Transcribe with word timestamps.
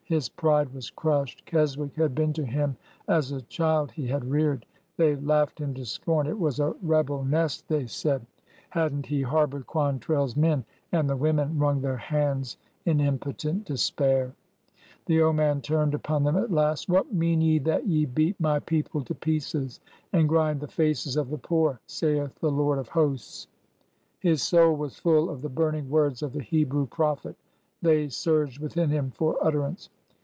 His 0.11 0.27
pride 0.27 0.73
was 0.73 0.89
crushed. 0.89 1.45
Kes 1.45 1.77
\.ick 1.77 1.95
had 1.95 2.13
been 2.13 2.33
to 2.33 2.43
him 2.45 2.75
as 3.07 3.31
a 3.31 3.43
child 3.43 3.91
he 3.93 4.07
had 4.07 4.29
reared. 4.29 4.65
They 4.97 5.15
laughed 5.15 5.57
him 5.59 5.73
to 5.75 5.85
scorn. 5.85 6.27
It 6.27 6.37
was 6.37 6.59
a 6.59 6.75
rebel 6.81 7.23
nest, 7.23 7.69
they 7.69 7.85
said,— 7.87 7.87
THE 7.87 7.87
SACK 7.87 8.15
OF 8.15 8.21
KESWICK 8.21 8.73
283 8.73 8.81
had 8.81 8.95
n't 8.97 9.05
he 9.05 9.21
harbored 9.21 9.67
QuantrelFs 9.67 10.35
men? 10.35 10.65
And 10.91 11.09
the 11.09 11.15
women 11.15 11.57
wrung 11.57 11.79
their 11.79 11.95
hands 11.95 12.57
in 12.85 12.99
impotent 12.99 13.63
despair. 13.63 14.33
The 15.05 15.21
old 15.21 15.37
man 15.37 15.61
turned 15.61 15.93
upon 15.93 16.25
them 16.25 16.35
at 16.35 16.51
last. 16.51 16.89
'''What 16.89 17.13
mean 17.13 17.39
ye 17.39 17.57
that 17.59 17.87
ye 17.87 18.03
beat 18.05 18.37
my 18.37 18.59
people 18.59 19.05
to 19.05 19.15
pieces 19.15 19.79
and 20.11 20.27
grind 20.27 20.59
the 20.59 20.67
faces 20.67 21.15
of 21.15 21.29
the 21.29 21.37
poor? 21.37 21.79
saith 21.87 22.35
the 22.41 22.51
Lord 22.51 22.79
of 22.79 22.89
hosts.'" 22.89 23.47
His 24.19 24.43
soul 24.43 24.75
was 24.75 24.99
full 24.99 25.29
of 25.29 25.41
the 25.41 25.47
burning 25.47 25.89
words 25.89 26.21
of 26.21 26.33
the 26.33 26.43
Hebrew 26.43 26.85
prophet. 26.85 27.37
They 27.81 28.09
surged 28.09 28.59
within 28.59 28.89
him 28.89 29.11
for 29.11 29.37
utterance. 29.41 29.87